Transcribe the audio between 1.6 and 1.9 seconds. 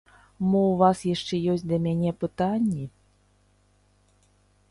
да